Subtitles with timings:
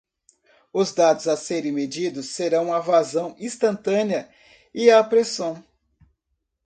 [0.73, 4.27] Os dados a serem medidos serão a vazão instantânea
[4.73, 5.63] e a pressão.